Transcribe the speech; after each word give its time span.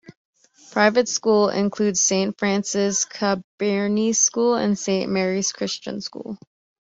Private 0.71 1.07
schools 1.07 1.53
include, 1.53 1.95
Saint 1.95 2.35
Frances 2.39 3.05
Cabrini 3.05 4.15
School 4.15 4.55
and 4.55 4.75
Saint 4.75 5.11
Mary's 5.11 5.51
Christian 5.51 6.01
School. 6.01 6.39